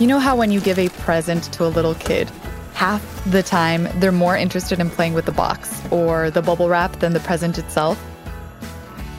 [0.00, 2.30] You know how when you give a present to a little kid,
[2.72, 7.00] half the time they're more interested in playing with the box or the bubble wrap
[7.00, 8.02] than the present itself?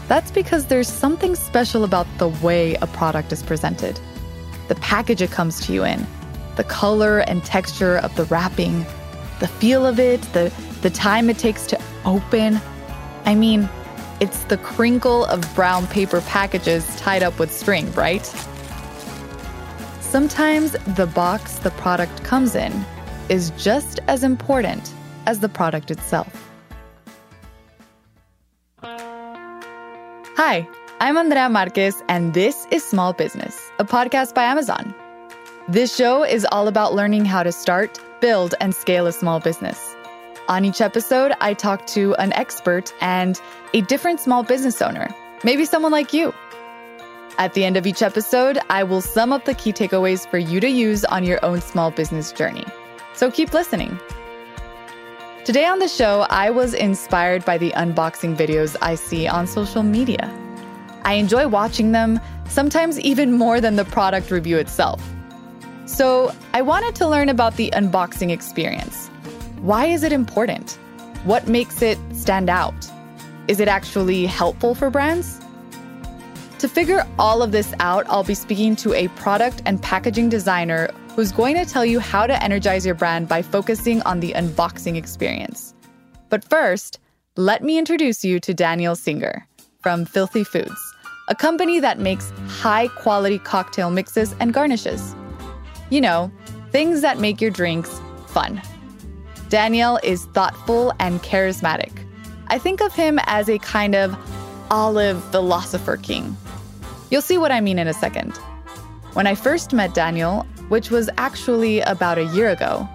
[0.07, 3.99] That's because there's something special about the way a product is presented,
[4.67, 6.07] the package it comes to you in,
[6.55, 8.83] the color and texture of the wrapping,
[9.39, 10.51] the feel of it, the,
[10.81, 12.59] the time it takes to open.
[13.25, 13.69] I mean,
[14.21, 18.23] it's the crinkle of brown paper packages tied up with string, right?
[19.99, 22.85] Sometimes the box the product comes in
[23.29, 24.93] is just as important
[25.25, 26.49] as the product itself.
[30.43, 30.67] Hi,
[30.99, 34.93] I'm Andrea Marquez, and this is Small Business, a podcast by Amazon.
[35.67, 39.90] This show is all about learning how to start, build, and scale a small business.
[40.47, 43.39] On each episode, I talk to an expert and
[43.73, 45.07] a different small business owner,
[45.43, 46.33] maybe someone like you.
[47.37, 50.59] At the end of each episode, I will sum up the key takeaways for you
[50.59, 52.65] to use on your own small business journey.
[53.13, 53.97] So keep listening.
[55.45, 59.83] Today on the show, I was inspired by the unboxing videos I see on social
[59.83, 60.29] media.
[61.03, 65.01] I enjoy watching them, sometimes even more than the product review itself.
[65.85, 69.09] So I wanted to learn about the unboxing experience.
[69.61, 70.79] Why is it important?
[71.23, 72.73] What makes it stand out?
[73.47, 75.39] Is it actually helpful for brands?
[76.57, 80.89] To figure all of this out, I'll be speaking to a product and packaging designer
[81.15, 84.97] who's going to tell you how to energize your brand by focusing on the unboxing
[84.97, 85.75] experience.
[86.29, 86.97] But first,
[87.35, 89.45] let me introduce you to Daniel Singer
[89.81, 90.95] from Filthy Foods,
[91.27, 95.15] a company that makes high quality cocktail mixes and garnishes.
[95.91, 96.31] You know,
[96.71, 98.59] things that make your drinks fun.
[99.51, 101.91] Daniel is thoughtful and charismatic.
[102.47, 104.17] I think of him as a kind of
[104.71, 106.35] olive philosopher king
[107.11, 108.37] You'll see what I mean in a second.
[109.11, 112.87] When I first met Daniel, which was actually about a year ago,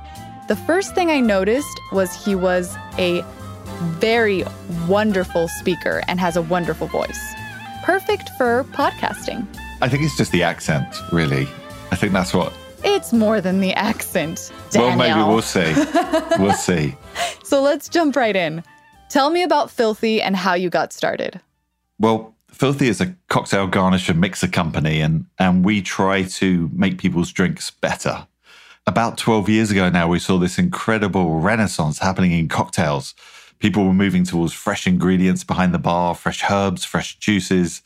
[0.48, 3.22] the first thing I noticed was he was a
[4.00, 4.42] very
[4.88, 7.20] wonderful speaker and has a wonderful voice.
[7.84, 9.46] Perfect for podcasting.
[9.82, 11.46] I think it's just the accent, really.
[11.92, 12.54] I think that's what.
[12.88, 14.52] It's more than the accent.
[14.70, 14.96] Daniel.
[14.96, 15.74] Well, maybe we'll see.
[16.38, 16.94] we'll see.
[17.42, 18.62] So let's jump right in.
[19.08, 21.40] Tell me about Filthy and how you got started.
[21.98, 26.98] Well, Filthy is a cocktail garnish and mixer company, and, and we try to make
[26.98, 28.28] people's drinks better.
[28.86, 33.14] About 12 years ago now, we saw this incredible renaissance happening in cocktails.
[33.58, 37.82] People were moving towards fresh ingredients behind the bar, fresh herbs, fresh juices.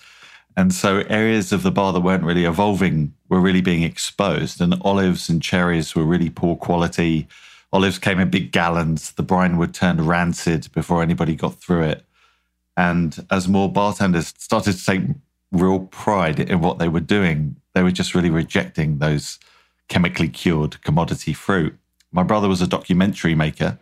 [0.56, 4.60] And so areas of the bar that weren't really evolving were really being exposed.
[4.60, 7.28] And olives and cherries were really poor quality.
[7.72, 9.12] Olives came in big gallons.
[9.12, 12.04] The brine would turn rancid before anybody got through it.
[12.76, 15.02] And as more bartenders started to take
[15.52, 19.38] real pride in what they were doing, they were just really rejecting those
[19.88, 21.76] chemically cured commodity fruit.
[22.12, 23.78] My brother was a documentary maker,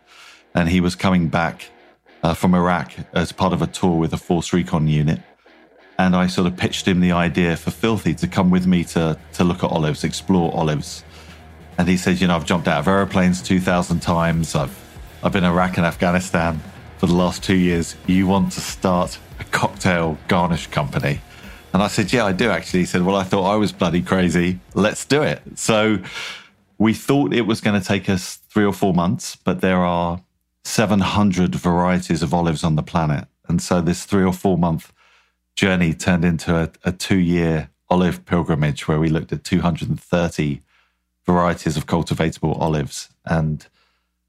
[0.53, 1.69] and he was coming back
[2.23, 5.21] uh, from Iraq as part of a tour with a Force Recon unit.
[5.99, 9.19] And I sort of pitched him the idea for Filthy to come with me to,
[9.33, 11.03] to look at olives, explore olives.
[11.77, 14.55] And he said, You know, I've jumped out of aeroplanes 2,000 times.
[14.55, 14.75] I've,
[15.21, 16.59] I've been in Iraq and Afghanistan
[16.99, 21.21] for the last two years, you want to start a cocktail garnish company.
[21.73, 22.81] And I said, Yeah, I do actually.
[22.81, 24.59] He said, Well, I thought I was bloody crazy.
[24.73, 25.41] Let's do it.
[25.55, 25.99] So
[26.77, 30.21] we thought it was going to take us three or four months, but there are
[30.65, 33.27] 700 varieties of olives on the planet.
[33.47, 34.91] And so this three or four month
[35.59, 40.61] journey turned into a, a two year olive pilgrimage where we looked at 230
[41.25, 43.09] varieties of cultivatable olives.
[43.25, 43.67] And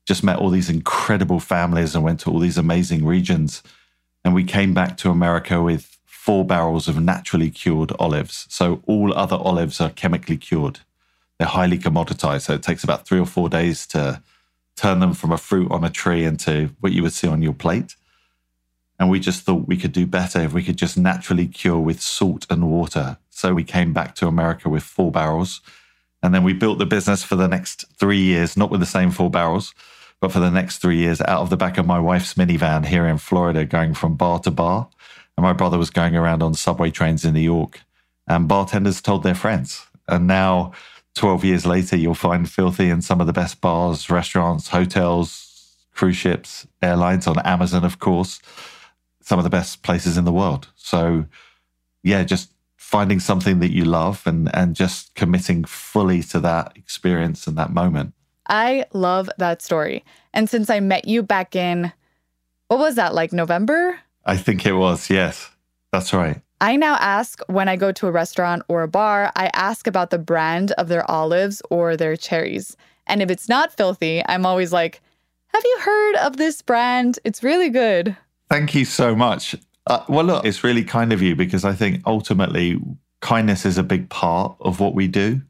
[0.07, 3.63] just met all these incredible families and went to all these amazing regions.
[4.25, 8.47] And we came back to America with four barrels of naturally cured olives.
[8.51, 10.81] So all other olives are chemically cured.
[11.39, 12.43] They're highly commoditized.
[12.43, 14.21] So it takes about three or four days to
[14.75, 17.55] turn them from a fruit on a tree into what you would see on your
[17.55, 17.95] plate.
[19.01, 22.03] And we just thought we could do better if we could just naturally cure with
[22.03, 23.17] salt and water.
[23.31, 25.63] So we came back to America with four barrels.
[26.23, 29.11] And then we built the business for the next three years, not with the same
[29.11, 29.75] four barrels,
[30.21, 33.07] but for the next three years out of the back of my wife's minivan here
[33.07, 34.91] in Florida, going from bar to bar.
[35.39, 37.81] And my brother was going around on subway trains in New York,
[38.29, 39.87] and bartenders told their friends.
[40.09, 40.73] And now,
[41.15, 46.17] 12 years later, you'll find Filthy in some of the best bars, restaurants, hotels, cruise
[46.17, 48.41] ships, airlines, on Amazon, of course,
[49.31, 50.67] some of the best places in the world.
[50.75, 51.25] So,
[52.03, 57.47] yeah, just finding something that you love and, and just committing fully to that experience
[57.47, 58.13] and that moment.
[58.49, 60.05] I love that story.
[60.35, 61.93] And since I met you back in,
[62.67, 64.01] what was that, like November?
[64.25, 65.49] I think it was, yes.
[65.93, 66.41] That's right.
[66.61, 70.11] I now ask when I go to a restaurant or a bar, I ask about
[70.11, 72.77] the brand of their olives or their cherries.
[73.07, 75.01] And if it's not filthy, I'm always like,
[75.55, 77.21] Have you heard of this brand?
[77.23, 78.17] It's really good.
[78.51, 79.55] Thank you so much.
[79.87, 82.81] Uh, well, look, it's really kind of you because I think ultimately
[83.21, 85.41] kindness is a big part of what we do.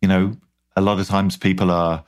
[0.00, 0.32] You know,
[0.74, 2.04] a lot of times people are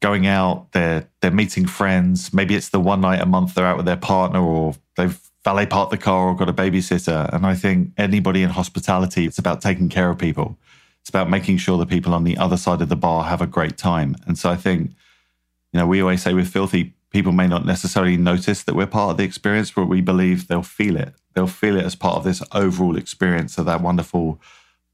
[0.00, 2.32] going out, they're they're meeting friends.
[2.34, 5.66] Maybe it's the one night a month they're out with their partner, or they've valet
[5.66, 7.32] parked the car or got a babysitter.
[7.32, 10.58] And I think anybody in hospitality, it's about taking care of people.
[11.00, 13.46] It's about making sure the people on the other side of the bar have a
[13.46, 14.16] great time.
[14.26, 14.90] And so I think,
[15.72, 19.12] you know, we always say with Filthy, people may not necessarily notice that we're part
[19.12, 21.14] of the experience, but we believe they'll feel it.
[21.34, 24.40] They'll feel it as part of this overall experience of that wonderful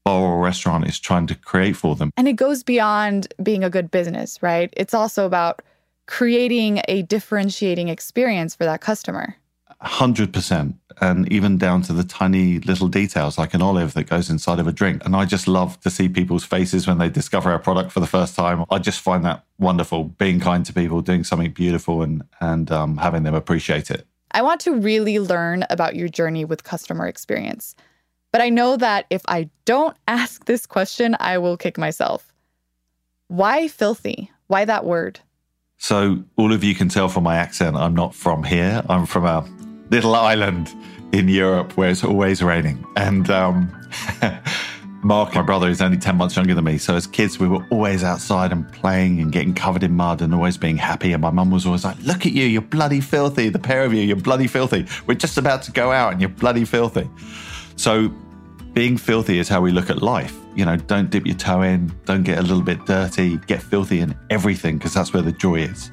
[0.05, 2.11] bar or restaurant is trying to create for them.
[2.17, 4.73] And it goes beyond being a good business, right?
[4.75, 5.61] It's also about
[6.07, 9.35] creating a differentiating experience for that customer.
[9.83, 14.59] 100% and even down to the tiny little details like an olive that goes inside
[14.59, 15.03] of a drink.
[15.05, 18.07] And i just love to see people's faces when they discover our product for the
[18.07, 18.65] first time.
[18.69, 22.97] I just find that wonderful being kind to people doing something beautiful and and um,
[22.97, 24.05] having them appreciate it.
[24.31, 27.75] I want to really learn about your journey with customer experience.
[28.31, 32.33] But i know that if i don't ask this question i will kick myself.
[33.27, 34.31] Why filthy?
[34.47, 35.19] Why that word?
[35.77, 38.83] So all of you can tell from my accent i'm not from here.
[38.89, 40.73] I'm from a little island
[41.11, 42.85] in Europe where it's always raining.
[42.95, 43.71] And um,
[45.03, 46.77] Mark, my brother, is only 10 months younger than me.
[46.77, 50.33] So as kids, we were always outside and playing and getting covered in mud and
[50.33, 51.13] always being happy.
[51.13, 53.49] And my mum was always like, Look at you, you're bloody filthy.
[53.49, 54.85] The pair of you, you're bloody filthy.
[55.07, 57.09] We're just about to go out and you're bloody filthy.
[57.75, 58.09] So
[58.73, 60.35] being filthy is how we look at life.
[60.55, 64.01] You know, don't dip your toe in, don't get a little bit dirty, get filthy
[64.01, 65.91] in everything because that's where the joy is.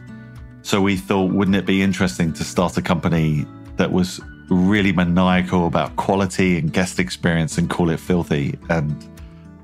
[0.63, 3.47] So we thought, wouldn't it be interesting to start a company
[3.77, 8.59] that was really maniacal about quality and guest experience and call it filthy.
[8.69, 9.05] And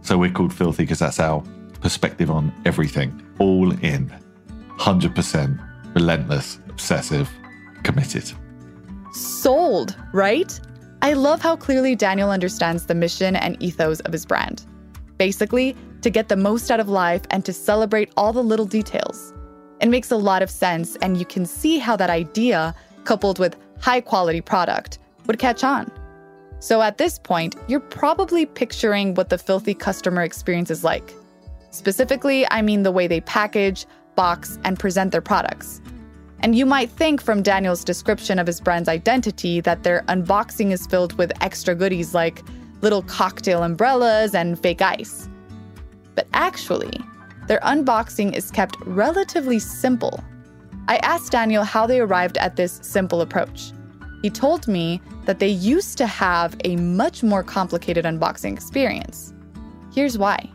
[0.03, 1.43] so we're called filthy because that's our
[1.81, 3.23] perspective on everything.
[3.39, 4.13] All in,
[4.79, 7.31] 100% relentless, obsessive,
[7.83, 8.33] committed.
[9.13, 10.59] Sold, right?
[11.03, 14.65] I love how clearly Daniel understands the mission and ethos of his brand.
[15.19, 19.33] Basically, to get the most out of life and to celebrate all the little details.
[19.81, 22.75] It makes a lot of sense, and you can see how that idea,
[23.05, 25.91] coupled with high quality product would catch on.
[26.61, 31.13] So at this point, you're probably picturing what the filthy customer experience is like.
[31.71, 35.81] Specifically, I mean the way they package, box, and present their products.
[36.41, 40.87] And you might think from Daniel's description of his brand's identity that their unboxing is
[40.87, 42.43] filled with extra goodies like
[42.83, 45.29] little cocktail umbrellas and fake ice.
[46.15, 47.01] But actually,
[47.49, 50.23] their unboxing is kept relatively simple
[50.89, 53.73] I asked Daniel how they arrived at this simple approach.
[54.23, 59.33] He told me that they used to have a much more complicated unboxing experience.
[59.95, 60.51] Here's why.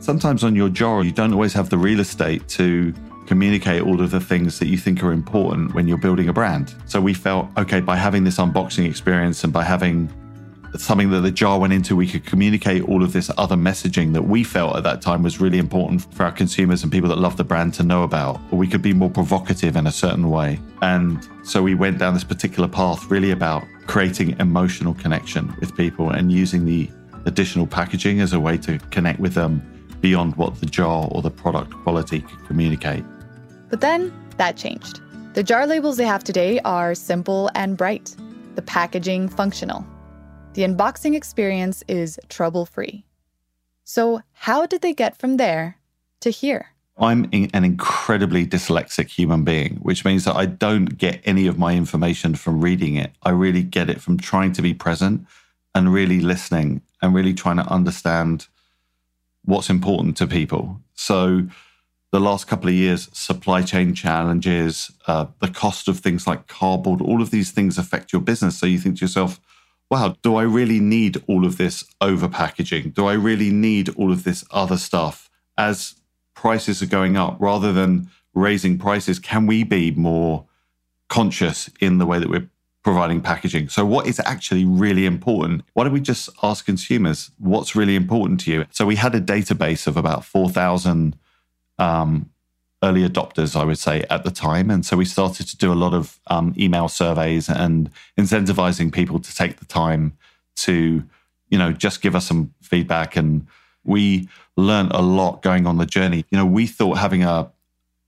[0.00, 2.92] Sometimes on your jar, you don't always have the real estate to
[3.26, 6.74] communicate all of the things that you think are important when you're building a brand.
[6.86, 10.12] So we felt, okay, by having this unboxing experience and by having
[10.80, 14.22] something that the jar went into, we could communicate all of this other messaging that
[14.22, 17.36] we felt at that time was really important for our consumers and people that love
[17.36, 18.40] the brand to know about.
[18.50, 20.58] Or we could be more provocative in a certain way.
[20.80, 26.10] And so we went down this particular path, really about creating emotional connection with people
[26.10, 26.90] and using the
[27.26, 29.60] additional packaging as a way to connect with them
[30.00, 33.04] beyond what the jar or the product quality could communicate.
[33.68, 35.00] But then that changed.
[35.34, 38.14] The jar labels they have today are simple and bright,
[38.54, 39.86] the packaging functional.
[40.54, 43.06] The unboxing experience is trouble free.
[43.84, 45.78] So, how did they get from there
[46.20, 46.66] to here?
[46.98, 51.74] I'm an incredibly dyslexic human being, which means that I don't get any of my
[51.74, 53.12] information from reading it.
[53.22, 55.26] I really get it from trying to be present
[55.74, 58.46] and really listening and really trying to understand
[59.46, 60.82] what's important to people.
[60.92, 61.48] So,
[62.10, 67.00] the last couple of years, supply chain challenges, uh, the cost of things like cardboard,
[67.00, 68.58] all of these things affect your business.
[68.58, 69.40] So, you think to yourself,
[69.92, 72.92] wow, do I really need all of this over packaging?
[72.92, 75.28] Do I really need all of this other stuff?
[75.58, 75.96] As
[76.34, 80.46] prices are going up, rather than raising prices, can we be more
[81.10, 82.48] conscious in the way that we're
[82.82, 83.68] providing packaging?
[83.68, 85.60] So, what is actually really important?
[85.74, 88.64] Why don't we just ask consumers what's really important to you?
[88.70, 91.18] So, we had a database of about 4,000
[91.78, 92.30] um,
[92.82, 94.70] early adopters, I would say, at the time.
[94.70, 99.20] And so we started to do a lot of um, email surveys and incentivizing people
[99.20, 100.16] to take the time
[100.56, 101.04] to,
[101.48, 103.16] you know, just give us some feedback.
[103.16, 103.46] And
[103.84, 106.24] we learned a lot going on the journey.
[106.30, 107.50] You know, we thought having a,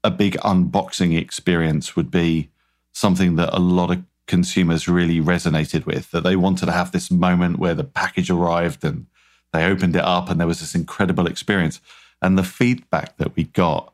[0.02, 2.50] a big unboxing experience would be
[2.92, 7.10] something that a lot of consumers really resonated with, that they wanted to have this
[7.10, 9.06] moment where the package arrived and
[9.52, 11.80] they opened it up and there was this incredible experience.
[12.20, 13.93] And the feedback that we got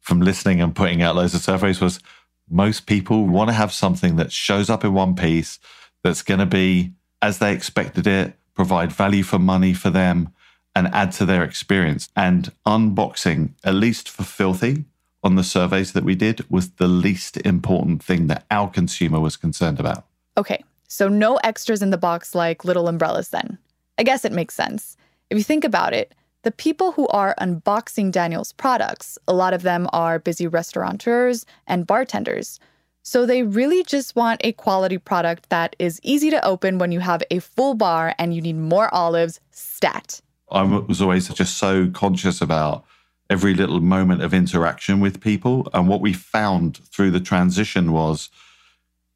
[0.00, 2.00] from listening and putting out loads of surveys was
[2.48, 5.58] most people want to have something that shows up in one piece
[6.02, 6.92] that's going to be
[7.22, 10.32] as they expected it, provide value for money for them,
[10.74, 12.08] and add to their experience.
[12.16, 14.84] And unboxing, at least for Filthy,
[15.22, 19.36] on the surveys that we did, was the least important thing that our consumer was
[19.36, 20.06] concerned about.
[20.38, 23.58] Okay, so no extras in the box like little umbrellas then.
[23.98, 24.96] I guess it makes sense.
[25.28, 29.62] If you think about it, the people who are unboxing Daniel's products, a lot of
[29.62, 32.58] them are busy restaurateurs and bartenders.
[33.02, 37.00] So they really just want a quality product that is easy to open when you
[37.00, 40.20] have a full bar and you need more olives, stat.
[40.50, 42.84] I was always just so conscious about
[43.28, 45.68] every little moment of interaction with people.
[45.72, 48.28] And what we found through the transition was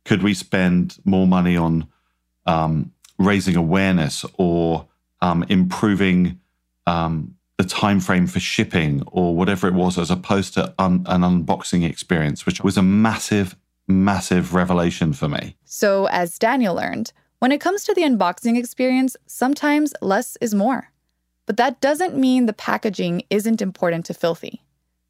[0.04, 1.88] could we spend more money on
[2.46, 4.86] um, raising awareness or
[5.20, 6.38] um, improving
[6.86, 11.22] um, the time frame for shipping or whatever it was, as opposed to un- an
[11.22, 15.56] unboxing experience, which was a massive, massive revelation for me.
[15.64, 20.90] So, as Daniel learned, when it comes to the unboxing experience, sometimes less is more.
[21.46, 24.62] But that doesn't mean the packaging isn't important to Filthy.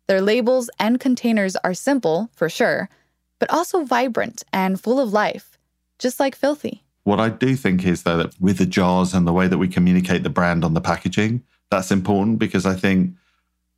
[0.06, 2.90] Their labels and containers are simple, for sure,
[3.38, 5.58] but also vibrant and full of life,
[5.98, 6.82] just like Filthy.
[7.04, 9.68] What I do think is, though, that with the jars and the way that we
[9.68, 11.42] communicate the brand on the packaging,
[11.74, 13.14] that's important because I think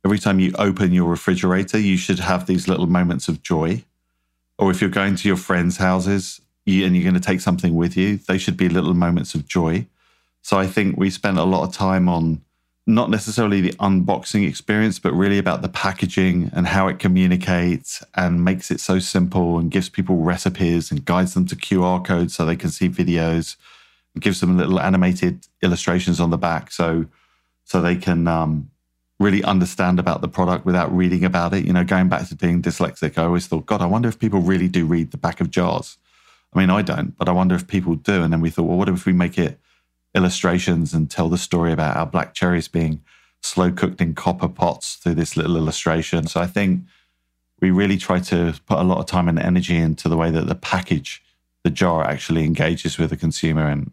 [0.05, 3.83] every time you open your refrigerator, you should have these little moments of joy.
[4.59, 7.97] Or if you're going to your friends' houses and you're going to take something with
[7.97, 9.87] you, they should be little moments of joy.
[10.43, 12.41] So I think we spent a lot of time on
[12.85, 18.45] not necessarily the unboxing experience, but really about the packaging and how it communicates and
[18.45, 22.45] makes it so simple and gives people recipes and guides them to QR codes so
[22.45, 23.57] they can see videos
[24.13, 27.07] and gives them little animated illustrations on the back so
[27.67, 28.71] so they can um,
[29.19, 31.65] really understand about the product without reading about it.
[31.65, 34.39] You know, going back to being dyslexic, I always thought, God, I wonder if people
[34.39, 35.97] really do read the back of jars.
[36.53, 38.23] I mean, I don't, but I wonder if people do.
[38.23, 39.59] And then we thought, well, what if we make it
[40.15, 43.01] illustrations and tell the story about our black cherries being
[43.41, 46.25] slow cooked in copper pots through this little illustration.
[46.25, 46.83] So I think
[47.61, 50.47] we really try to put a lot of time and energy into the way that
[50.47, 51.21] the package,
[51.63, 53.91] the jar actually engages with the consumer and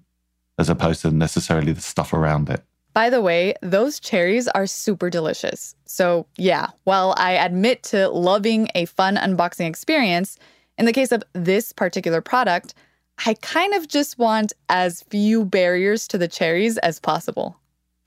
[0.59, 2.62] as opposed to necessarily the stuff around it.
[2.94, 5.74] By the way, those cherries are super delicious.
[5.84, 10.38] So, yeah, while I admit to loving a fun unboxing experience,
[10.78, 12.74] in the case of this particular product,
[13.26, 17.56] I kind of just want as few barriers to the cherries as possible.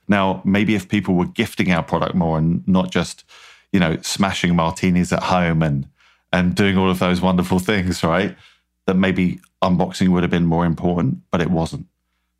[0.08, 3.24] Now, maybe if people were gifting our product more and not just,
[3.72, 5.86] you know, smashing martinis at home and
[6.30, 8.36] and doing all of those wonderful things, right?
[8.86, 11.86] That maybe unboxing would have been more important, but it wasn't.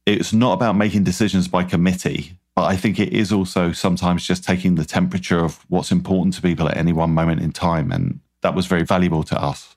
[0.08, 4.42] It's not about making decisions by committee, but I think it is also sometimes just
[4.42, 7.92] taking the temperature of what's important to people at any one moment in time.
[7.92, 9.76] And that was very valuable to us.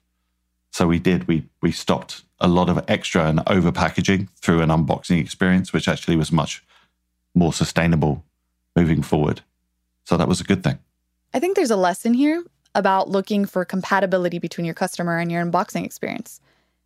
[0.70, 4.70] So we did, we we stopped a lot of extra and over packaging through an
[4.70, 6.64] unboxing experience, which actually was much
[7.34, 8.24] more sustainable
[8.74, 9.42] moving forward.
[10.04, 10.78] So that was a good thing.
[11.34, 12.42] I think there's a lesson here
[12.74, 16.40] about looking for compatibility between your customer and your unboxing experience.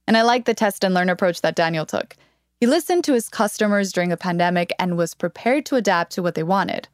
[0.09, 2.17] And I like the test and learn approach that Daniel took.
[2.59, 6.35] He listened to his customers during a pandemic and was prepared to adapt to what
[6.35, 6.89] they wanted.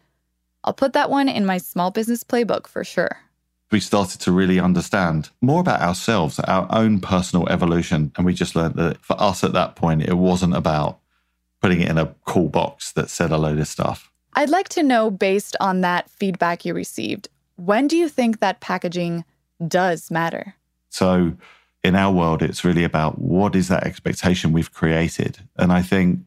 [0.64, 3.20] I'll put that one in my small business playbook for sure
[3.72, 8.12] we started to really understand more about ourselves, our own personal evolution.
[8.16, 11.00] And we just learned that for us at that point, it wasn't about
[11.60, 14.12] putting it in a cool box that said a load of stuff.
[14.34, 18.60] I'd like to know, based on that feedback you received, when do you think that
[18.60, 19.24] packaging
[19.66, 20.54] does matter?
[20.90, 21.34] So,
[21.84, 25.38] in our world, it's really about what is that expectation we've created.
[25.56, 26.20] And I think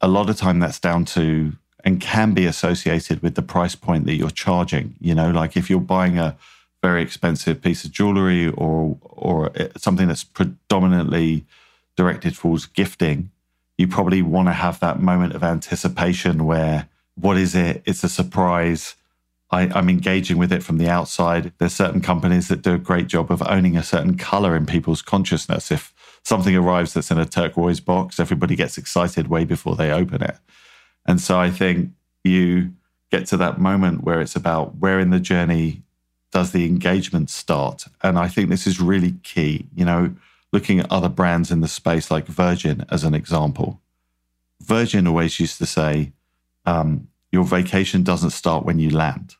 [0.00, 1.52] a lot of time that's down to
[1.84, 4.94] and can be associated with the price point that you're charging.
[5.00, 6.36] You know, like if you're buying a
[6.82, 11.44] very expensive piece of jewelry or or something that's predominantly
[11.96, 13.30] directed towards gifting,
[13.78, 17.82] you probably want to have that moment of anticipation where what is it?
[17.84, 18.94] It's a surprise.
[19.50, 21.52] I, am engaging with it from the outside.
[21.58, 25.02] There's certain companies that do a great job of owning a certain color in people's
[25.02, 25.70] consciousness.
[25.70, 25.92] If
[26.22, 30.36] something arrives that's in a turquoise box, everybody gets excited way before they open it.
[31.06, 31.90] And so I think
[32.22, 32.72] you
[33.10, 35.82] get to that moment where it's about where in the journey
[36.30, 37.86] does the engagement start?
[38.02, 39.66] And I think this is really key.
[39.74, 40.14] You know,
[40.52, 43.80] looking at other brands in the space like Virgin as an example.
[44.60, 46.12] Virgin always used to say,
[46.66, 49.36] um, your vacation doesn't start when you land,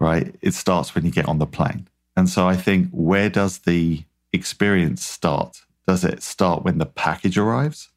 [0.00, 0.34] right?
[0.42, 1.86] It starts when you get on the plane.
[2.16, 4.02] And so I think where does the
[4.32, 5.62] experience start?
[5.86, 7.90] Does it start when the package arrives?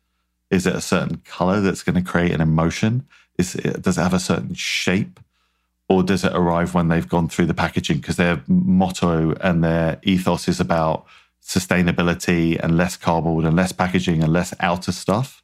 [0.51, 3.07] Is it a certain color that's going to create an emotion?
[3.39, 5.19] Is it, does it have a certain shape?
[5.89, 7.97] Or does it arrive when they've gone through the packaging?
[7.97, 11.05] Because their motto and their ethos is about
[11.43, 15.43] sustainability and less cardboard and less packaging and less outer stuff.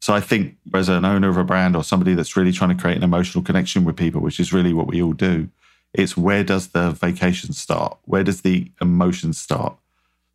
[0.00, 2.80] So I think as an owner of a brand or somebody that's really trying to
[2.80, 5.48] create an emotional connection with people, which is really what we all do,
[5.92, 7.98] it's where does the vacation start?
[8.04, 9.76] Where does the emotion start?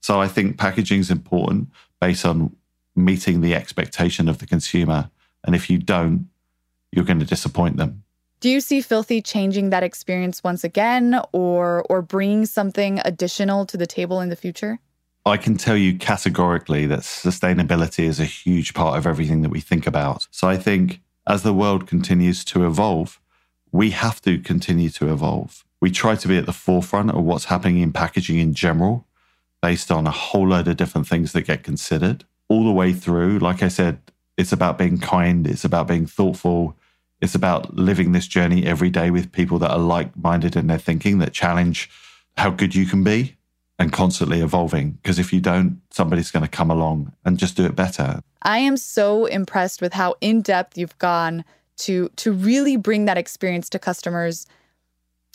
[0.01, 1.69] So I think packaging is important
[1.99, 2.55] based on
[2.95, 5.09] meeting the expectation of the consumer.
[5.43, 6.29] And if you don't,
[6.91, 8.03] you're going to disappoint them.
[8.39, 13.77] Do you see Filthy changing that experience once again or or bringing something additional to
[13.77, 14.79] the table in the future?
[15.25, 19.59] I can tell you categorically that sustainability is a huge part of everything that we
[19.59, 20.27] think about.
[20.29, 23.19] So I think as the world continues to evolve,
[23.75, 25.65] we have to continue to evolve.
[25.81, 29.05] We try to be at the forefront of what's happening in packaging in general,
[29.61, 33.39] based on a whole load of different things that get considered all the way through.
[33.39, 33.99] Like I said,
[34.37, 36.77] it's about being kind, it's about being thoughtful,
[37.21, 40.77] it's about living this journey every day with people that are like minded in their
[40.77, 41.89] thinking, that challenge
[42.37, 43.35] how good you can be
[43.77, 44.91] and constantly evolving.
[44.91, 48.21] Because if you don't, somebody's going to come along and just do it better.
[48.41, 51.43] I am so impressed with how in depth you've gone
[51.77, 54.47] to to really bring that experience to customers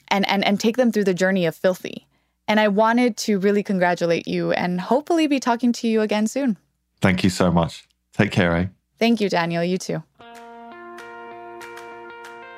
[0.08, 2.06] and and and take them through the journey of filthy.
[2.48, 6.56] And I wanted to really congratulate you and hopefully be talking to you again soon.
[7.00, 7.86] Thank you so much.
[8.12, 8.66] Take care, eh?
[8.98, 9.62] Thank you, Daniel.
[9.62, 10.02] You too.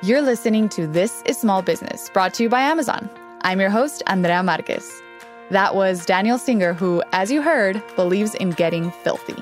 [0.01, 3.09] You're listening to This is Small Business, brought to you by Amazon.
[3.41, 5.01] I'm your host, Andrea Marquez.
[5.49, 9.41] That was Daniel Singer, who, as you heard, believes in getting filthy.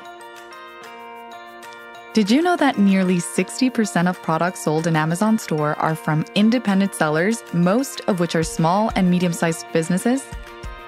[2.13, 6.93] Did you know that nearly 60% of products sold in Amazon store are from independent
[6.93, 10.25] sellers, most of which are small and medium sized businesses?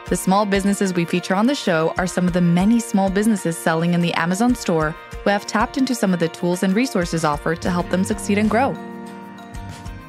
[0.09, 3.57] The small businesses we feature on the show are some of the many small businesses
[3.57, 7.23] selling in the Amazon store who have tapped into some of the tools and resources
[7.23, 8.73] offered to help them succeed and grow.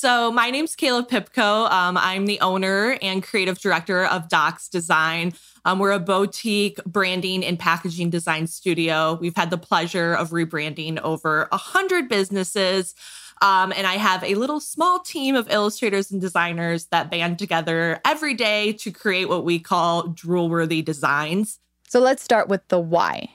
[0.00, 1.68] So, my name's Kaila Piepkow.
[1.72, 5.32] Um, I'm the owner and creative director of Dox Design.
[5.64, 9.18] Um, we're a boutique branding and packaging design studio.
[9.20, 12.94] We've had the pleasure of rebranding over 100 businesses.
[13.42, 18.00] Um, and I have a little small team of illustrators and designers that band together
[18.04, 21.58] every day to create what we call drool worthy designs.
[21.88, 23.30] So, let's start with the why.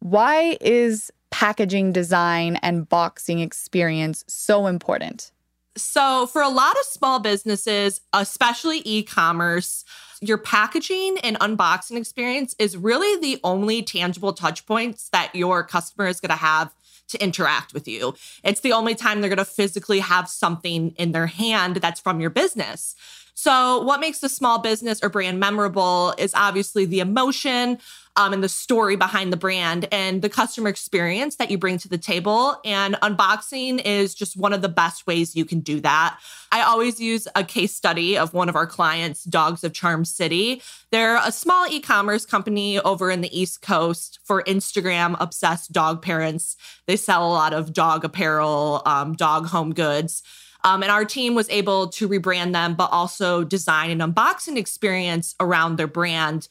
[0.00, 5.30] Why is packaging design and boxing experience so important?
[5.76, 9.84] So, for a lot of small businesses, especially e commerce,
[10.20, 16.08] your packaging and unboxing experience is really the only tangible touch points that your customer
[16.08, 16.74] is going to have
[17.08, 18.14] to interact with you.
[18.44, 22.20] It's the only time they're going to physically have something in their hand that's from
[22.20, 22.94] your business.
[23.34, 27.78] So, what makes a small business or brand memorable is obviously the emotion,
[28.16, 31.88] um, and the story behind the brand and the customer experience that you bring to
[31.88, 32.60] the table.
[32.64, 36.18] And unboxing is just one of the best ways you can do that.
[36.52, 40.62] I always use a case study of one of our clients, Dogs of Charm City.
[40.90, 46.02] They're a small e commerce company over in the East Coast for Instagram obsessed dog
[46.02, 46.56] parents.
[46.86, 50.22] They sell a lot of dog apparel, um, dog home goods.
[50.64, 55.34] Um, and our team was able to rebrand them, but also design an unboxing experience
[55.40, 56.48] around their brand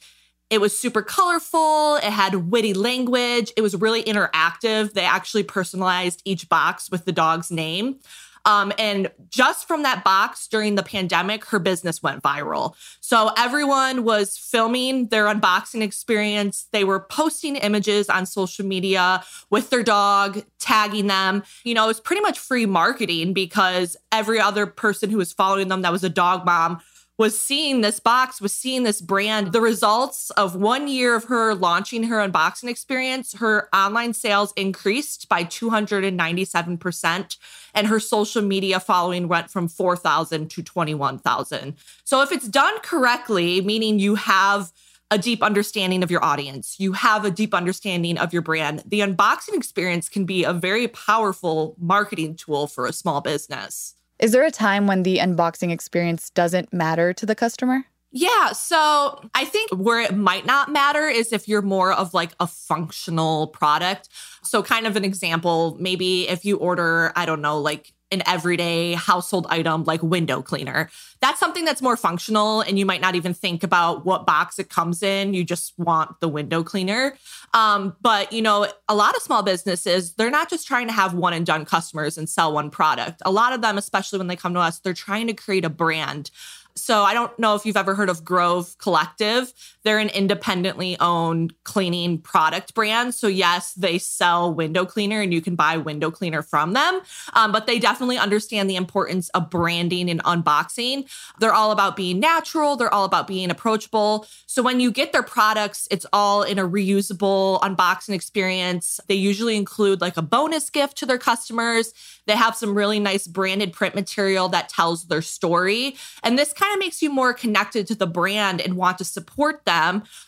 [0.49, 1.97] It was super colorful.
[1.97, 3.51] It had witty language.
[3.55, 4.93] It was really interactive.
[4.93, 7.99] They actually personalized each box with the dog's name.
[8.45, 12.73] Um, and just from that box during the pandemic, her business went viral.
[12.99, 16.67] So everyone was filming their unboxing experience.
[16.71, 21.43] They were posting images on social media with their dog, tagging them.
[21.63, 25.67] You know, it was pretty much free marketing because every other person who was following
[25.67, 26.81] them that was a dog mom
[27.19, 29.51] was seeing this box, was seeing this brand.
[29.51, 35.27] The results of one year of her launching her unboxing experience, her online sales increased
[35.27, 37.37] by 297%,
[37.75, 41.75] and her social media following went from 4,000 to 21,000.
[42.05, 44.71] So if it's done correctly, meaning you have
[45.11, 49.01] a deep understanding of your audience, you have a deep understanding of your brand, the
[49.01, 53.95] unboxing experience can be a very powerful marketing tool for a small business.
[54.19, 57.85] Is there a time when the unboxing experience doesn't matter to the customer?
[58.11, 58.53] Yeah.
[58.53, 62.47] So I think where it might not matter is if you're more of like a
[62.47, 64.09] functional product.
[64.43, 68.93] So, kind of an example, maybe if you order, I don't know, like an everyday
[68.93, 70.89] household item like window cleaner.
[71.21, 74.69] That's something that's more functional, and you might not even think about what box it
[74.69, 75.33] comes in.
[75.33, 77.17] You just want the window cleaner.
[77.53, 81.13] Um, but you know, a lot of small businesses, they're not just trying to have
[81.13, 83.21] one and done customers and sell one product.
[83.25, 85.69] A lot of them, especially when they come to us, they're trying to create a
[85.69, 86.31] brand.
[86.75, 89.53] So I don't know if you've ever heard of Grove Collective.
[89.83, 93.15] They're an independently owned cleaning product brand.
[93.15, 97.01] So yes, they sell window cleaner and you can buy window cleaner from them.
[97.33, 101.09] Um, but they definitely understand the importance of branding and unboxing.
[101.39, 102.75] They're all about being natural.
[102.75, 104.27] They're all about being approachable.
[104.45, 108.99] So when you get their products, it's all in a reusable unboxing experience.
[109.07, 111.93] They usually include like a bonus gift to their customers.
[112.25, 115.95] They have some really nice branded print material that tells their story.
[116.23, 119.65] And this kind of makes you more connected to the brand and want to support
[119.65, 119.78] them.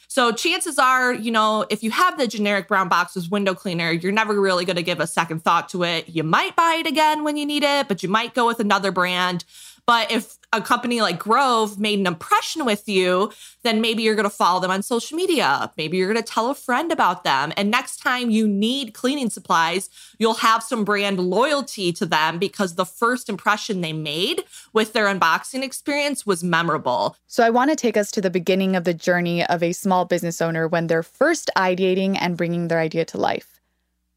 [0.07, 4.11] So chances are, you know, if you have the generic brown boxes window cleaner, you're
[4.11, 6.09] never really going to give a second thought to it.
[6.09, 8.91] You might buy it again when you need it, but you might go with another
[8.91, 9.45] brand.
[9.85, 13.31] But if a company like Grove made an impression with you,
[13.63, 15.71] then maybe you're going to follow them on social media.
[15.77, 17.53] Maybe you're going to tell a friend about them.
[17.55, 19.89] And next time you need cleaning supplies,
[20.19, 25.05] you'll have some brand loyalty to them because the first impression they made with their
[25.05, 27.15] unboxing experience was memorable.
[27.27, 30.05] So I want to take us to the beginning of the journey of a small
[30.05, 33.59] business owner when they're first ideating and bringing their idea to life.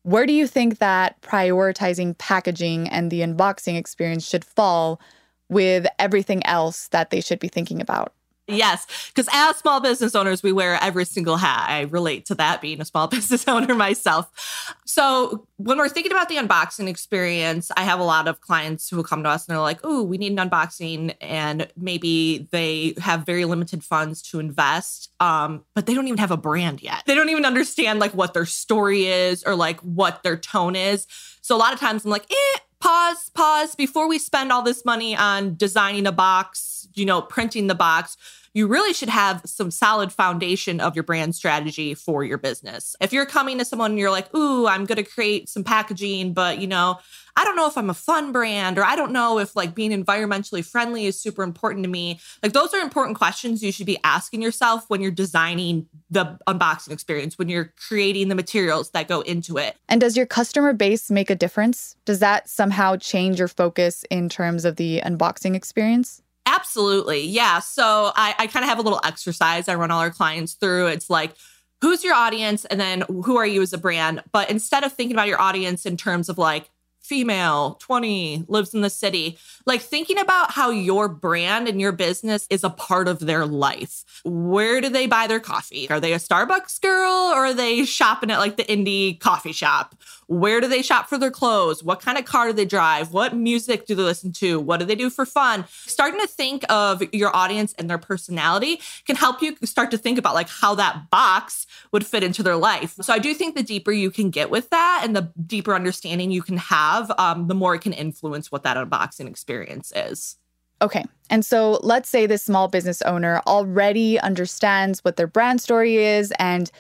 [0.03, 5.01] Where do you think that prioritizing packaging and the unboxing experience should fall
[5.49, 8.13] with everything else that they should be thinking about.
[8.47, 11.67] Yes, because as small business owners, we wear every single hat.
[11.67, 14.75] I relate to that being a small business owner myself.
[14.85, 19.03] So, when we're thinking about the unboxing experience, I have a lot of clients who
[19.03, 21.15] come to us and they're like, Oh, we need an unboxing.
[21.23, 26.31] And maybe they have very limited funds to invest, um, but they don't even have
[26.31, 27.03] a brand yet.
[27.07, 31.07] They don't even understand like what their story is or like what their tone is.
[31.41, 34.85] So, a lot of times I'm like, eh, pause, pause before we spend all this
[34.85, 38.19] money on designing a box, you know, printing the box.
[38.53, 42.95] You really should have some solid foundation of your brand strategy for your business.
[43.01, 46.35] If you're coming to someone and you're like, "Ooh, I'm going to create some packaging,
[46.35, 46.99] but you know,
[47.37, 49.91] I don't know if I'm a fun brand or I don't know if like being
[49.91, 52.21] environmentally friendly is super important to me.
[52.43, 56.93] Like those are important questions you should be asking yourself when you're designing the unboxing
[56.93, 59.77] experience, when you're creating the materials that go into it.
[59.89, 61.97] And does your customer base make a difference?
[62.05, 66.23] Does that somehow change your focus in terms of the unboxing experience?
[66.47, 67.27] Absolutely.
[67.27, 67.59] Yeah.
[67.59, 70.89] So I, I kind of have a little exercise I run all our clients through.
[70.89, 71.33] It's like,
[71.81, 72.65] who's your audience?
[72.67, 74.23] And then who are you as a brand?
[74.31, 76.71] But instead of thinking about your audience in terms of like,
[77.05, 79.39] female, 20, lives in the city.
[79.67, 84.23] Like thinking about how your brand and your business is a part of their life.
[84.25, 85.89] Where do they buy their coffee?
[85.91, 89.95] Are they a Starbucks girl or are they shopping at like the indie coffee shop?
[90.27, 91.83] Where do they shop for their clothes?
[91.83, 93.13] What kind of car do they drive?
[93.13, 94.61] What music do they listen to?
[94.61, 95.65] What do they do for fun?
[95.69, 100.19] Starting to think of your audience and their personality can help you start to think
[100.19, 102.95] about like how that box would fit into their life.
[103.01, 106.31] So I do think the deeper you can get with that and the deeper understanding
[106.31, 110.37] you can have um, the more it can influence what that unboxing experience is.
[110.83, 111.05] Okay.
[111.31, 116.33] And so let's say this small business owner already understands what their brand story is.
[116.39, 116.71] And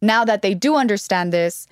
[0.00, 1.66] now that they do understand this,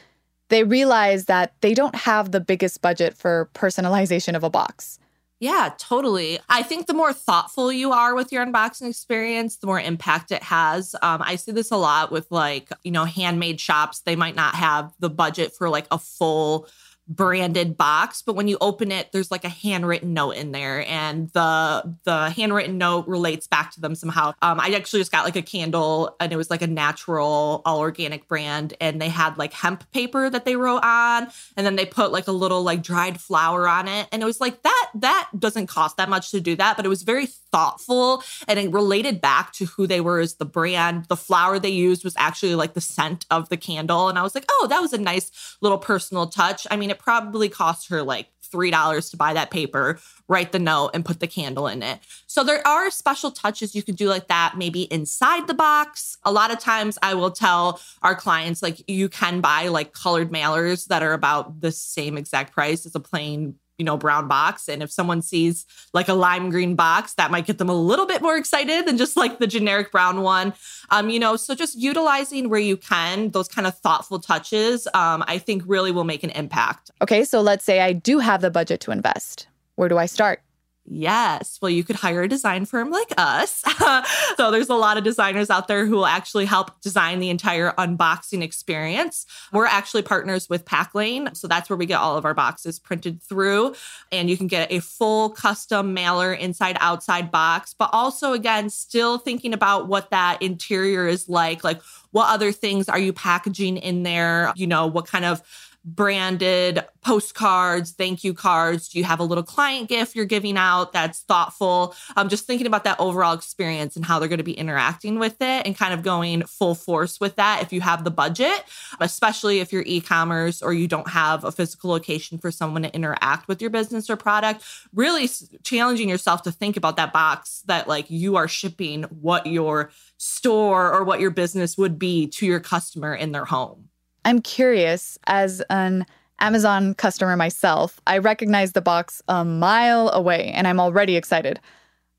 [0.50, 4.98] they realize that they don't have the biggest budget for personalization of a box.
[5.40, 6.38] Yeah, totally.
[6.50, 10.42] I think the more thoughtful you are with your unboxing experience, the more impact it
[10.42, 10.94] has.
[11.00, 14.00] Um, I see this a lot with like, you know, handmade shops.
[14.00, 16.68] They might not have the budget for like a full
[17.10, 21.28] branded box but when you open it there's like a handwritten note in there and
[21.30, 24.32] the the handwritten note relates back to them somehow.
[24.42, 27.80] Um, i actually just got like a candle and it was like a natural all
[27.80, 31.84] organic brand and they had like hemp paper that they wrote on and then they
[31.84, 35.28] put like a little like dried flower on it and it was like that that
[35.36, 39.20] doesn't cost that much to do that but it was very thoughtful and it related
[39.20, 41.06] back to who they were as the brand.
[41.06, 44.34] The flower they used was actually like the scent of the candle and i was
[44.34, 46.66] like oh that was a nice little personal touch.
[46.70, 50.90] I mean it probably cost her like $3 to buy that paper, write the note,
[50.92, 52.00] and put the candle in it.
[52.26, 56.18] So there are special touches you can do like that, maybe inside the box.
[56.24, 60.32] A lot of times I will tell our clients, like, you can buy like colored
[60.32, 64.68] mailers that are about the same exact price as a plain you know, brown box.
[64.68, 65.64] And if someone sees
[65.94, 68.98] like a lime green box, that might get them a little bit more excited than
[68.98, 70.52] just like the generic brown one.
[70.90, 75.24] Um, you know, so just utilizing where you can those kind of thoughtful touches, um,
[75.26, 76.90] I think really will make an impact.
[77.00, 79.48] Okay, so let's say I do have the budget to invest.
[79.76, 80.42] Where do I start?
[80.92, 81.56] Yes.
[81.62, 83.62] Well, you could hire a design firm like us.
[84.36, 87.70] so there's a lot of designers out there who will actually help design the entire
[87.78, 89.24] unboxing experience.
[89.52, 91.36] We're actually partners with Packlane.
[91.36, 93.76] So that's where we get all of our boxes printed through.
[94.10, 99.16] And you can get a full custom mailer inside outside box, but also again, still
[99.16, 101.62] thinking about what that interior is like.
[101.62, 104.52] Like what other things are you packaging in there?
[104.56, 105.40] You know, what kind of
[105.84, 108.88] branded postcards, thank you cards?
[108.88, 111.94] Do you have a little client gift you're giving out that's thoughtful?
[112.16, 115.18] I'm um, just thinking about that overall experience and how they're going to be interacting
[115.18, 118.64] with it and kind of going full force with that if you have the budget,
[119.00, 122.94] especially if you're e commerce or you don't have a physical location for someone to
[122.94, 124.62] interact with your business or product.
[124.94, 125.28] Really
[125.62, 130.92] challenging yourself to think about that box that like you are shipping what your store
[130.92, 133.89] or what your business would be to your customer in their home.
[134.24, 136.06] I'm curious as an
[136.40, 141.60] Amazon customer myself, I recognize the box a mile away and I'm already excited.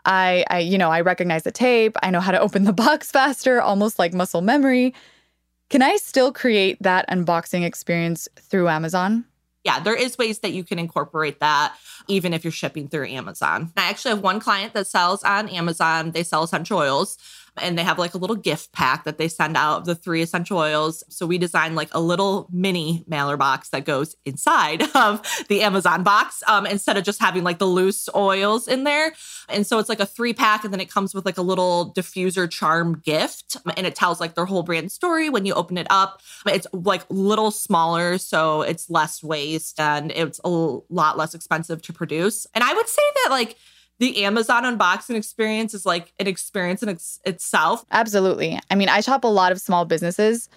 [0.06, 1.96] I, I, you know, I recognize the tape.
[2.02, 4.94] I know how to open the box faster, almost like muscle memory.
[5.70, 9.26] Can I still create that unboxing experience through Amazon?
[9.64, 11.76] Yeah, there is ways that you can incorporate that
[12.08, 13.72] even if you're shipping through Amazon.
[13.78, 16.12] I actually have one client that sells on Amazon.
[16.12, 17.18] They sell essential oils
[17.58, 20.22] and they have like a little gift pack that they send out of the three
[20.22, 21.04] essential oils.
[21.10, 26.04] So we designed like a little mini mailer box that goes inside of the Amazon
[26.04, 29.14] box um, instead of just having like the loose oils in there.
[29.50, 31.94] And so it's like a three pack, and then it comes with like a little
[31.94, 35.88] diffuser charm gift, and it tells like their whole brand story when you open it
[35.90, 36.22] up.
[36.46, 41.94] It's like little smaller, so it's less waste and it's a lot less expensive to
[41.94, 42.48] produce.
[42.54, 43.58] And I would say that like
[44.02, 47.86] the Amazon unboxing experience is like an experience in ex- itself.
[47.92, 48.60] Absolutely.
[48.72, 50.50] I mean, I shop a lot of small businesses.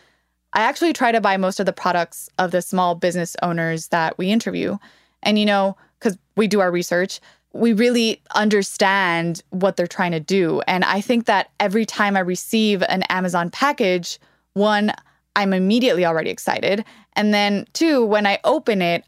[0.54, 4.16] I actually try to buy most of the products of the small business owners that
[4.16, 4.78] we interview.
[5.22, 7.20] And, you know, because we do our research,
[7.52, 10.62] we really understand what they're trying to do.
[10.66, 14.18] And I think that every time I receive an Amazon package,
[14.54, 14.90] one,
[15.36, 16.82] I'm immediately already excited.
[17.12, 19.04] And then two, when I open it,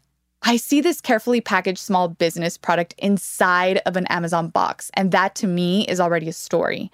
[0.47, 5.35] I see this carefully packaged small business product inside of an Amazon box, and that
[5.35, 6.89] to me is already a story.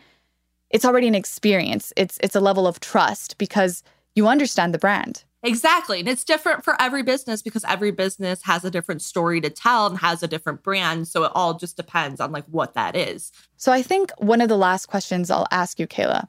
[0.72, 1.94] It's already an experience.
[1.96, 3.84] It's it's a level of trust because
[4.16, 5.24] you understand the brand.
[5.44, 6.00] Exactly.
[6.00, 9.86] And it's different for every business because every business has a different story to tell
[9.86, 11.08] and has a different brand.
[11.08, 13.32] So it all just depends on like what that is.
[13.58, 16.28] So I think one of the last questions I'll ask you, Kaila,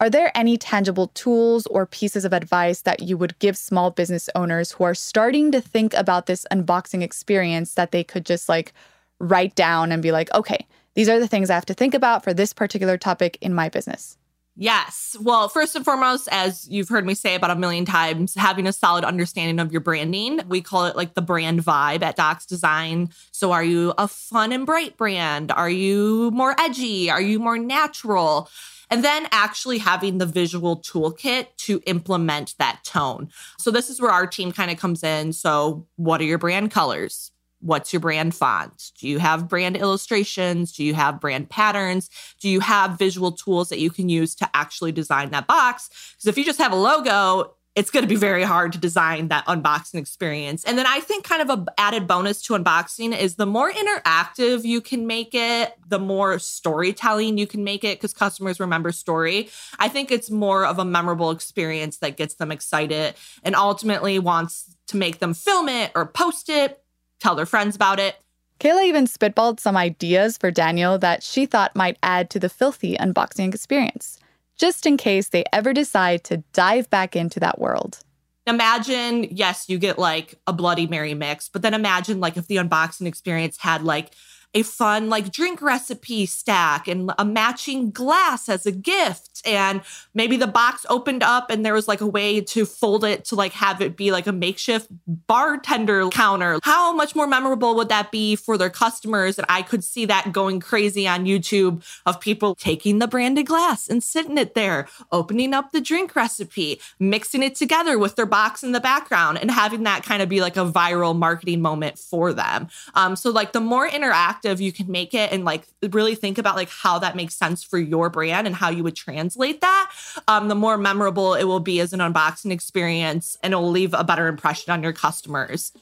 [0.00, 4.30] are there any tangible tools or pieces of advice that you would give small business
[4.34, 8.72] owners who are starting to think about this unboxing experience that they could just like
[9.18, 12.22] write down and be like, okay, these are the things I have to think about
[12.22, 14.16] for this particular topic in my business?
[14.60, 15.16] Yes.
[15.20, 18.72] Well, first and foremost, as you've heard me say about a million times, having a
[18.72, 20.40] solid understanding of your branding.
[20.48, 23.10] We call it like the brand vibe at Dox Design.
[23.30, 25.52] So, are you a fun and bright brand?
[25.52, 27.08] Are you more edgy?
[27.08, 28.50] Are you more natural?
[28.90, 33.28] And then actually having the visual toolkit to implement that tone.
[33.58, 35.32] So, this is where our team kind of comes in.
[35.32, 37.32] So, what are your brand colors?
[37.60, 38.92] What's your brand font?
[38.98, 40.72] Do you have brand illustrations?
[40.72, 42.08] Do you have brand patterns?
[42.40, 46.14] Do you have visual tools that you can use to actually design that box?
[46.14, 49.28] Because if you just have a logo, it's going to be very hard to design
[49.28, 50.64] that unboxing experience.
[50.64, 54.64] And then I think kind of a added bonus to unboxing is the more interactive
[54.64, 59.48] you can make it, the more storytelling you can make it because customers remember story.
[59.78, 63.14] I think it's more of a memorable experience that gets them excited
[63.44, 66.82] and ultimately wants to make them film it or post it,
[67.20, 68.16] tell their friends about it.
[68.58, 72.96] Kaila even spitballed some ideas for Daniel that she thought might add to the filthy
[72.96, 74.18] unboxing experience
[74.58, 78.00] just in case they ever decide to dive back into that world.
[78.46, 82.56] imagine, yes, you get like a Bloody Mary mix, but then imagine like if the
[82.56, 84.12] unboxing experience had like
[84.54, 89.42] a fun like drink recipe stack and a matching glass as a gift.
[89.44, 89.82] And
[90.14, 93.34] maybe the box opened up and there was like a way to fold it to
[93.34, 96.58] like have it be like a makeshift bartender counter.
[96.62, 99.38] How much more memorable would that be for their customers?
[99.38, 103.88] And i could see that going crazy on youtube of people taking the branded glass
[103.88, 108.62] and sitting it there opening up the drink recipe mixing it together with their box
[108.62, 112.32] in the background and having that kind of be like a viral marketing moment for
[112.32, 112.68] them.
[112.94, 116.56] Um, so like the more interactive you can make it and like really think about
[116.56, 119.90] like how that makes sense for your brand and how you would translate that,
[120.26, 123.94] um, the more memorable it will be as an unboxing experience and it will leave
[123.94, 125.72] a better impression on your customers.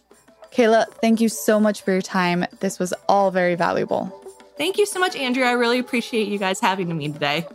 [0.52, 2.46] Kaila, thank you so much for your time.
[2.60, 4.12] This was all very valuable.
[4.56, 5.46] Thank you so much, Andrea.
[5.46, 7.46] I really appreciate you guys having me today.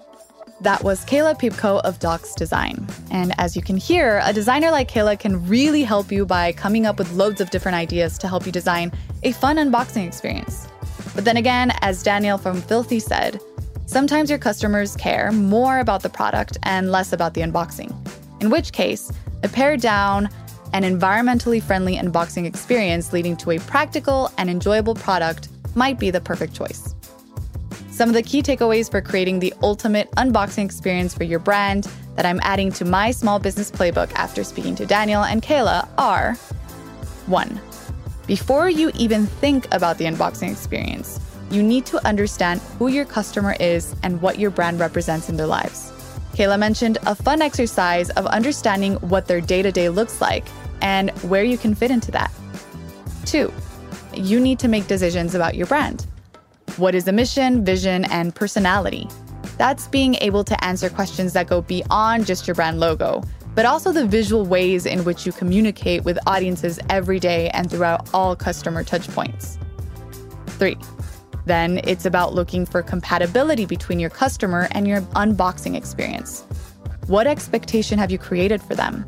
[0.62, 2.88] That was Kaila Piepkow of Dox Design.
[3.10, 6.86] And as you can hear, a designer like Kaila can really help you by coming
[6.86, 8.92] up with loads of different ideas to help you design
[9.24, 10.68] a fun unboxing experience.
[11.14, 13.40] But then again, as Daniel from Filthy said,
[13.86, 17.94] sometimes your customers care more about the product and less about the unboxing.
[18.42, 19.12] In which case,
[19.44, 20.30] a pared down
[20.74, 26.22] and environmentally friendly unboxing experience leading to a practical and enjoyable product might be the
[26.22, 26.96] perfect choice.
[27.90, 32.26] Some of the key takeaways for creating the ultimate unboxing experience for your brand that
[32.26, 36.36] I'm adding to my small business playbook after speaking to Daniel and Kaila are
[37.28, 37.62] 1.
[38.32, 43.58] Before you even think about the unboxing experience, you need to understand who your customer
[43.60, 45.92] is and what your brand represents in their lives.
[46.36, 50.46] Kaila mentioned a fun exercise of understanding what their day to day looks like
[50.82, 52.32] and where you can fit into that.
[53.26, 53.52] Two,
[54.14, 56.08] you need to make decisions about your brand.
[56.78, 59.10] What is the mission, vision, and personality?
[59.58, 63.24] That's being able to answer questions that go beyond just your brand logo,
[63.56, 68.10] but also the visual ways in which you communicate with audiences every day and throughout
[68.14, 69.58] all customer touchpoints.
[70.48, 70.78] Three,
[71.46, 76.46] then it's about looking for compatibility between your customer and your unboxing experience.
[77.08, 79.06] What expectation have you created for them?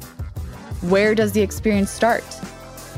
[0.82, 2.24] Where does the experience start?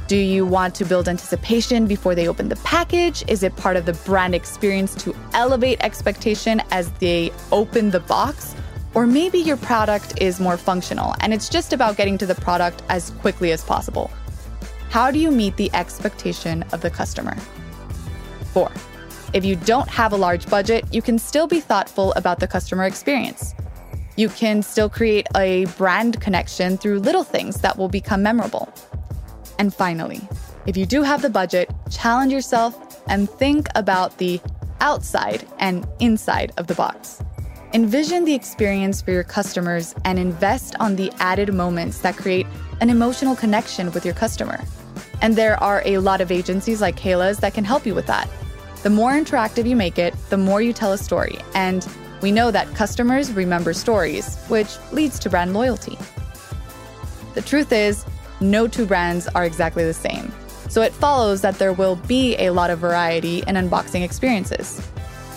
[0.07, 3.23] Do you want to build anticipation before they open the package?
[3.27, 8.54] Is it part of the brand experience to elevate expectation as they open the box?
[8.95, 12.81] Or maybe your product is more functional and it's just about getting to the product
[12.89, 14.09] as quickly as possible.
[14.89, 17.35] How do you meet the expectation of the customer?
[18.53, 18.71] Four,
[19.33, 22.85] if you don't have a large budget, you can still be thoughtful about the customer
[22.85, 23.53] experience.
[24.15, 28.73] You can still create a brand connection through little things that will become memorable.
[29.59, 30.21] And finally,
[30.65, 34.39] if you do have the budget, challenge yourself and think about the
[34.79, 37.21] outside and inside of the box.
[37.75, 42.47] Envision the experience for your customers and invest on the added moments that create
[42.79, 44.63] an emotional connection with your customer.
[45.21, 48.29] And there are a lot of agencies like Kaila's that can help you with that.
[48.83, 51.37] The more interactive you make it, the more you tell a story.
[51.53, 51.85] And
[52.21, 55.97] we know that customers remember stories, which leads to brand loyalty.
[57.33, 58.05] The truth is,
[58.39, 60.31] no two brands are exactly the same.
[60.69, 64.81] So it follows that there will be a lot of variety in unboxing experiences.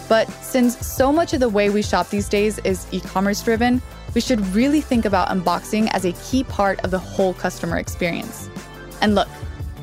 [0.09, 3.83] But since so much of the way we shop these days is e commerce driven,
[4.14, 8.49] we should really think about unboxing as a key part of the whole customer experience.
[9.03, 9.29] And look,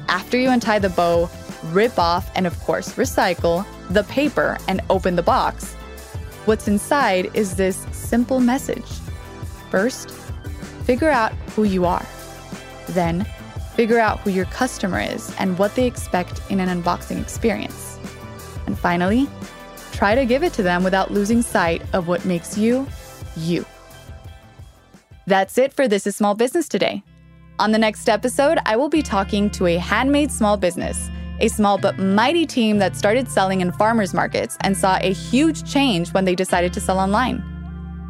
[0.08, 1.30] after you untie the bow,
[1.66, 5.74] rip off, and of course, recycle the paper and open the box,
[6.46, 8.90] what's inside is this simple message.
[9.70, 10.12] First,
[10.86, 12.06] figure out who you are.
[12.90, 13.26] Then,
[13.76, 18.00] figure out who your customer is and what they expect in an unboxing experience.
[18.66, 19.28] And finally,
[19.96, 22.86] try to give it to them without losing sight of what makes you,
[23.38, 23.66] you.
[25.26, 27.02] That's it for This is Small Business today.
[27.58, 31.78] On the next episode, I will be talking to a handmade small business, a small
[31.78, 36.26] but mighty team that started selling in farmers markets and saw a huge change when
[36.26, 37.44] they decided to sell online.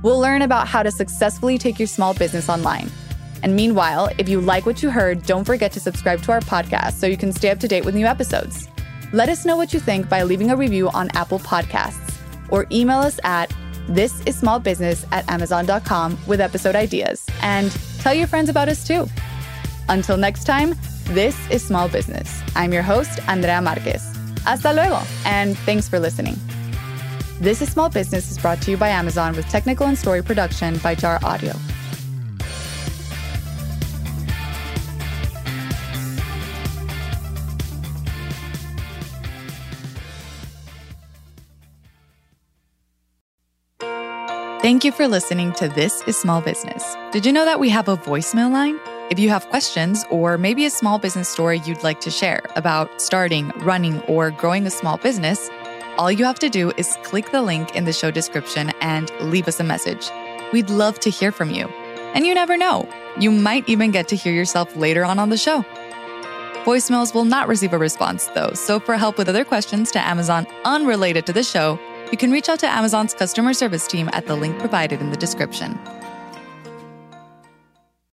[0.01, 2.89] We'll learn about how to successfully take your small business online.
[3.43, 6.93] And meanwhile, if you like what you heard, don't forget to subscribe to our podcast
[6.93, 8.67] so you can stay up to date with new episodes.
[9.15, 12.17] Let us know what you think by leaving a review on Apple Podcasts
[12.49, 13.49] or email us at
[13.87, 18.85] this is small business at amazon.com with episode ideas and tell your friends about us
[18.85, 19.07] too.
[19.87, 20.75] Until next time,
[21.05, 22.41] this is small business.
[22.57, 24.03] I'm your host, Andrea Marquez.
[24.43, 26.35] Hasta luego, and thanks for listening.
[27.39, 30.77] This is Small Business is brought to you by Amazon with technical and story production
[30.79, 31.53] by Jar Audio.
[44.65, 46.95] Thank you for listening to This is Small Business.
[47.11, 48.79] Did you know that we have a voicemail line?
[49.11, 52.99] If you have questions or maybe a small business story you'd like to share about
[52.99, 55.51] starting, running, or growing a small business,
[55.99, 59.47] all you have to do is click the link in the show description and leave
[59.47, 60.09] us a message.
[60.51, 61.67] We'd love to hear from you.
[62.15, 62.89] And you never know,
[63.19, 65.63] you might even get to hear yourself later on on the show.
[66.63, 70.47] Voicemails will not receive a response, though, so for help with other questions to Amazon
[70.63, 71.77] unrelated to the show,
[72.11, 75.17] you can reach out to Amazon's customer service team at the link provided in the
[75.17, 75.79] description.